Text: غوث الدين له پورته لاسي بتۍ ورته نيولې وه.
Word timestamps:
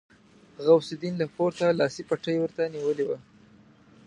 غوث 0.65 0.87
الدين 0.95 1.13
له 1.21 1.25
پورته 1.35 1.65
لاسي 1.79 2.01
بتۍ 2.09 2.35
ورته 2.39 2.61
نيولې 2.75 3.05
وه. 3.09 3.17